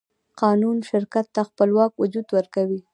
قانون 0.41 0.77
شرکت 0.89 1.25
ته 1.35 1.41
خپلواک 1.49 1.91
وجود 2.01 2.27
ورکوي. 2.37 2.79